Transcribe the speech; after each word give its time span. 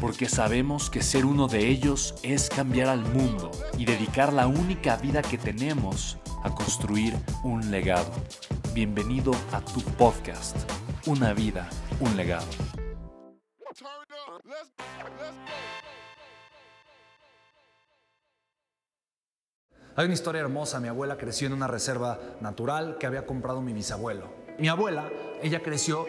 porque 0.00 0.28
sabemos 0.28 0.90
que 0.90 1.02
ser 1.02 1.24
uno 1.24 1.48
de 1.48 1.68
ellos 1.68 2.14
es 2.22 2.48
cambiar 2.48 2.88
al 2.88 3.00
mundo 3.00 3.50
y 3.78 3.84
dedicar 3.84 4.32
la 4.32 4.46
única 4.46 4.96
vida 4.96 5.22
que 5.22 5.38
tenemos 5.38 6.18
a 6.42 6.54
construir 6.54 7.14
un 7.42 7.70
legado. 7.70 8.12
Bienvenido 8.74 9.32
a 9.52 9.60
tu 9.60 9.80
podcast, 9.80 10.56
Una 11.06 11.32
vida, 11.32 11.68
un 12.00 12.16
legado. 12.16 12.46
Hay 19.98 20.04
una 20.04 20.14
historia 20.14 20.42
hermosa. 20.42 20.78
Mi 20.78 20.88
abuela 20.88 21.16
creció 21.16 21.46
en 21.46 21.54
una 21.54 21.68
reserva 21.68 22.18
natural 22.40 22.98
que 22.98 23.06
había 23.06 23.24
comprado 23.24 23.62
mi 23.62 23.72
bisabuelo. 23.72 24.28
Mi 24.58 24.68
abuela, 24.68 25.08
ella 25.42 25.62
creció 25.62 26.06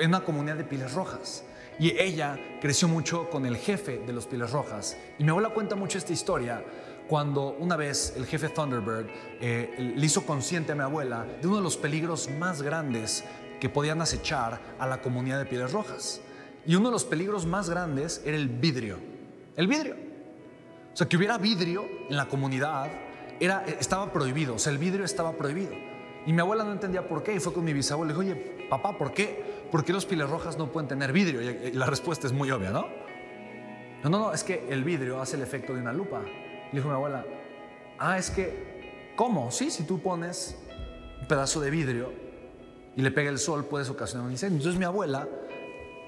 en 0.00 0.08
una 0.08 0.24
comunidad 0.24 0.56
de 0.56 0.64
piles 0.64 0.92
rojas. 0.92 1.44
Y 1.78 1.90
ella 1.98 2.38
creció 2.60 2.88
mucho 2.88 3.30
con 3.30 3.46
el 3.46 3.56
jefe 3.56 3.98
de 3.98 4.12
los 4.12 4.26
Piles 4.26 4.50
Rojas. 4.50 4.96
Y 5.18 5.24
mi 5.24 5.30
abuela 5.30 5.50
cuenta 5.50 5.76
mucho 5.76 5.98
esta 5.98 6.12
historia 6.12 6.64
cuando 7.08 7.56
una 7.58 7.76
vez 7.76 8.14
el 8.16 8.26
jefe 8.26 8.48
Thunderbird 8.48 9.06
eh, 9.40 9.94
le 9.96 10.06
hizo 10.06 10.26
consciente 10.26 10.72
a 10.72 10.74
mi 10.74 10.82
abuela 10.82 11.24
de 11.40 11.46
uno 11.46 11.58
de 11.58 11.62
los 11.62 11.76
peligros 11.76 12.28
más 12.38 12.62
grandes 12.62 13.24
que 13.60 13.68
podían 13.68 14.02
acechar 14.02 14.60
a 14.78 14.86
la 14.86 15.00
comunidad 15.00 15.38
de 15.38 15.46
Pieles 15.46 15.72
Rojas. 15.72 16.20
Y 16.66 16.74
uno 16.74 16.88
de 16.88 16.92
los 16.92 17.04
peligros 17.04 17.46
más 17.46 17.70
grandes 17.70 18.20
era 18.24 18.36
el 18.36 18.48
vidrio. 18.48 18.98
El 19.56 19.68
vidrio. 19.68 19.96
O 20.92 20.96
sea, 20.96 21.08
que 21.08 21.16
hubiera 21.16 21.38
vidrio 21.38 21.86
en 22.10 22.16
la 22.16 22.28
comunidad 22.28 22.90
era, 23.40 23.64
estaba 23.80 24.12
prohibido. 24.12 24.56
O 24.56 24.58
sea, 24.58 24.72
el 24.72 24.78
vidrio 24.78 25.04
estaba 25.04 25.32
prohibido. 25.32 25.72
Y 26.28 26.32
mi 26.34 26.42
abuela 26.42 26.62
no 26.62 26.72
entendía 26.72 27.08
por 27.08 27.22
qué 27.22 27.36
y 27.36 27.40
fue 27.40 27.54
con 27.54 27.64
mi 27.64 27.72
bisabuelo. 27.72 28.12
Le 28.12 28.20
dijo, 28.20 28.36
oye, 28.36 28.66
papá, 28.68 28.98
¿por 28.98 29.14
qué? 29.14 29.64
¿Por 29.72 29.82
qué 29.82 29.94
los 29.94 30.04
piles 30.04 30.28
rojas 30.28 30.58
no 30.58 30.70
pueden 30.70 30.86
tener 30.86 31.10
vidrio? 31.10 31.40
Y 31.40 31.72
la 31.72 31.86
respuesta 31.86 32.26
es 32.26 32.34
muy 32.34 32.50
obvia, 32.50 32.68
¿no? 32.68 32.86
No, 34.04 34.10
no, 34.10 34.18
no, 34.18 34.34
es 34.34 34.44
que 34.44 34.66
el 34.68 34.84
vidrio 34.84 35.22
hace 35.22 35.36
el 35.36 35.42
efecto 35.42 35.72
de 35.72 35.80
una 35.80 35.90
lupa. 35.90 36.20
Le 36.20 36.70
dijo 36.70 36.88
mi 36.88 36.94
abuela, 36.94 37.24
ah, 37.98 38.18
es 38.18 38.30
que, 38.30 39.14
¿cómo? 39.16 39.50
Sí, 39.50 39.70
si 39.70 39.84
tú 39.84 40.02
pones 40.02 40.58
un 41.18 41.28
pedazo 41.28 41.62
de 41.62 41.70
vidrio 41.70 42.12
y 42.94 43.00
le 43.00 43.10
pega 43.10 43.30
el 43.30 43.38
sol, 43.38 43.64
puedes 43.64 43.88
ocasionar 43.88 44.26
un 44.26 44.32
incendio. 44.32 44.58
Entonces 44.58 44.78
mi 44.78 44.84
abuela 44.84 45.26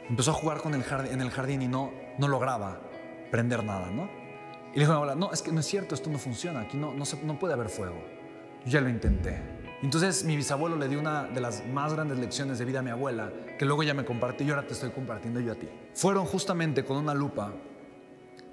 empezó 0.07 0.33
a 0.33 0.35
jugar 0.35 0.61
con 0.61 0.75
el 0.75 0.83
jardín, 0.83 1.15
en 1.15 1.23
el 1.23 1.31
jardín 1.31 1.63
y 1.63 1.69
no, 1.69 1.93
no 2.19 2.29
lograba 2.29 2.79
prender 3.31 3.65
nada, 3.65 3.89
¿no? 3.91 4.11
Y 4.75 4.75
le 4.75 4.81
dijo 4.81 4.93
mi 4.93 4.97
abuela, 4.97 5.15
no, 5.15 5.33
es 5.33 5.41
que 5.41 5.51
no 5.51 5.61
es 5.61 5.67
cierto, 5.67 5.95
esto 5.95 6.11
no 6.11 6.19
funciona, 6.19 6.61
aquí 6.61 6.77
no, 6.77 6.93
no, 6.93 7.05
no 7.25 7.39
puede 7.39 7.55
haber 7.55 7.71
fuego. 7.71 7.97
Yo 8.67 8.73
ya 8.73 8.83
lo 8.83 8.91
intenté. 8.91 9.60
Entonces 9.83 10.25
mi 10.25 10.37
bisabuelo 10.37 10.77
le 10.77 10.89
dio 10.89 11.01
una 11.01 11.25
de 11.25 11.41
las 11.41 11.67
más 11.67 11.95
grandes 11.95 12.19
lecciones 12.19 12.59
de 12.59 12.65
vida 12.67 12.81
a 12.81 12.83
mi 12.83 12.91
abuela, 12.91 13.33
que 13.59 13.65
luego 13.65 13.83
ya 13.83 13.95
me 13.95 14.05
compartí 14.05 14.45
y 14.45 14.51
ahora 14.51 14.67
te 14.67 14.75
estoy 14.75 14.91
compartiendo 14.91 15.41
yo 15.41 15.53
a 15.53 15.55
ti. 15.55 15.69
Fueron 15.95 16.27
justamente 16.27 16.85
con 16.85 16.99
una 16.99 17.15
lupa 17.15 17.53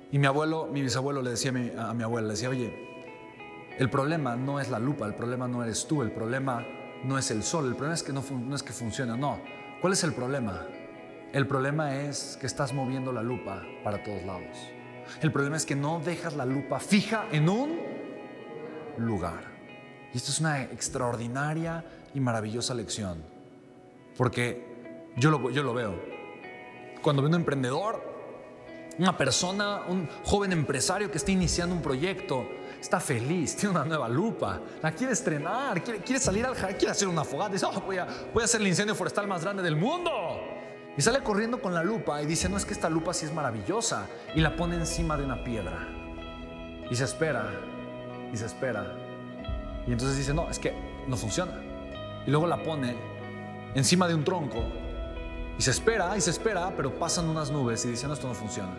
y 0.10 0.20
mi 0.20 0.26
abuelo, 0.26 0.70
mi 0.72 0.82
bisabuelo 0.82 1.22
le 1.22 1.32
decía 1.32 1.52
a 1.52 1.54
mi, 1.54 1.72
a 1.78 1.94
mi 1.94 2.04
abuela, 2.04 2.28
le 2.28 2.34
decía, 2.34 2.50
oye, 2.50 2.74
el 3.78 3.90
problema 3.90 4.38
no 4.38 4.62
es 4.62 4.70
la 4.70 4.80
lupa, 4.80 5.06
el 5.06 5.16
problema 5.16 5.48
no 5.48 5.64
eres 5.64 5.86
tú, 5.86 6.02
el 6.02 6.12
problema 6.12 6.66
no 7.04 7.18
es 7.18 7.30
el 7.30 7.44
sol, 7.44 7.66
el 7.68 7.74
problema 7.74 7.96
es 7.96 8.04
que 8.04 8.14
no, 8.14 8.24
no 8.32 8.56
es 8.56 8.64
que 8.64 8.72
funciona, 8.72 9.18
no. 9.18 9.42
¿Cuál 9.82 9.94
es 9.94 10.04
el 10.06 10.14
problema? 10.14 10.66
El 11.34 11.46
problema 11.46 11.96
es 11.96 12.38
que 12.40 12.48
estás 12.48 12.74
moviendo 12.74 13.12
la 13.12 13.22
lupa 13.22 13.62
para 13.84 14.02
todos 14.02 14.24
lados. 14.24 14.58
El 15.22 15.32
problema 15.34 15.58
es 15.58 15.66
que 15.66 15.76
no 15.76 16.00
dejas 16.00 16.36
la 16.36 16.46
lupa 16.46 16.80
fija 16.80 17.26
en 17.32 17.50
un 17.50 17.80
lugar. 18.98 19.57
Esto 20.18 20.32
es 20.32 20.40
una 20.40 20.64
extraordinaria 20.64 21.86
y 22.16 22.20
maravillosa 22.20 22.74
lección, 22.74 23.24
porque 24.18 25.12
yo 25.16 25.30
lo, 25.30 25.52
yo 25.52 25.62
lo 25.62 25.76
veo. 25.76 25.94
Cuando 27.04 27.22
veo 27.22 27.30
un 27.30 27.36
emprendedor, 27.36 28.02
una 28.98 29.16
persona, 29.16 29.84
un 29.88 30.10
joven 30.24 30.54
empresario 30.54 31.12
que 31.12 31.20
está 31.20 31.30
iniciando 31.30 31.76
un 31.76 31.84
proyecto, 31.84 32.48
está 32.82 33.00
feliz, 33.00 33.56
tiene 33.58 33.76
una 33.76 33.86
nueva 33.86 34.10
lupa, 34.10 34.60
la 34.82 34.92
quiere 34.92 35.14
estrenar, 35.14 35.84
quiere, 35.84 36.20
salir 36.20 36.48
al 36.48 36.56
jardín, 36.56 36.78
quiere 36.78 36.94
hacer 36.94 37.08
una 37.08 37.24
fogata, 37.24 37.54
dice, 37.54 37.68
oh, 37.68 37.80
voy, 37.82 38.00
a, 38.00 38.08
voy 38.34 38.42
a 38.42 38.46
hacer 38.46 38.60
el 38.60 38.66
incendio 38.66 38.96
forestal 38.96 39.28
más 39.28 39.44
grande 39.44 39.62
del 39.62 39.76
mundo. 39.76 40.12
Y 40.98 41.02
sale 41.04 41.22
corriendo 41.22 41.62
con 41.62 41.76
la 41.76 41.84
lupa 41.84 42.24
y 42.24 42.26
dice, 42.26 42.50
no 42.50 42.58
es 42.58 42.66
que 42.66 42.74
esta 42.74 42.90
lupa 42.90 43.14
sí 43.14 43.28
es 43.28 43.34
maravillosa, 43.36 44.08
y 44.34 44.42
la 44.42 44.56
pone 44.56 44.78
encima 44.78 45.16
de 45.16 45.26
una 45.26 45.44
piedra. 45.44 45.88
Y 46.90 46.96
se 46.96 47.04
espera, 47.04 47.52
y 48.34 48.36
se 48.36 48.48
espera, 48.48 49.07
y 49.88 49.94
entonces 49.94 50.18
dice, 50.18 50.34
no, 50.34 50.50
es 50.50 50.60
que 50.60 50.74
no 51.08 51.16
funciona. 51.16 51.54
Y 52.26 52.32
luego 52.32 52.46
la 52.46 52.62
pone 52.62 52.96
encima 53.74 54.08
de 54.08 54.16
un 54.16 54.24
tronco 54.24 54.64
y 55.58 55.62
se 55.62 55.72
espera 55.72 56.16
y 56.18 56.22
se 56.22 56.32
espera, 56.32 56.74
pero 56.76 56.94
pasan 56.94 57.30
unas 57.30 57.50
nubes 57.50 57.84
y 57.86 57.90
dice, 57.90 58.08
no, 58.08 58.14
esto 58.14 58.28
no 58.28 58.34
funciona. 58.34 58.76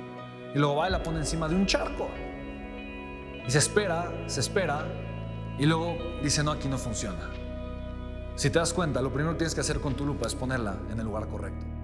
Y 0.54 0.58
luego 0.58 0.76
va 0.76 0.88
y 0.88 0.92
la 0.92 1.02
pone 1.02 1.18
encima 1.18 1.48
de 1.48 1.56
un 1.56 1.66
charco. 1.66 2.08
Y 3.46 3.50
se 3.50 3.58
espera, 3.58 4.12
se 4.26 4.40
espera 4.40 4.86
y 5.58 5.66
luego 5.66 5.96
dice, 6.22 6.44
no, 6.44 6.52
aquí 6.52 6.68
no 6.68 6.78
funciona. 6.78 7.30
Si 8.36 8.50
te 8.50 8.58
das 8.58 8.72
cuenta, 8.72 9.02
lo 9.02 9.12
primero 9.12 9.32
que 9.32 9.38
tienes 9.38 9.54
que 9.54 9.62
hacer 9.62 9.80
con 9.80 9.94
tu 9.94 10.06
lupa 10.06 10.26
es 10.26 10.34
ponerla 10.34 10.76
en 10.92 11.00
el 11.00 11.06
lugar 11.06 11.26
correcto. 11.26 11.77